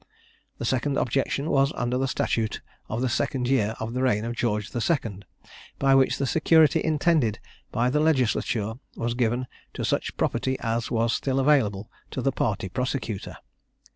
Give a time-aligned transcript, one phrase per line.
[0.57, 4.35] The second objection was under the statute of the second year of the reign of
[4.35, 5.19] George II.
[5.77, 7.37] by which the security intended
[7.71, 9.45] by the legislature was given
[9.75, 13.37] to such property as was still available to the party prosecutor.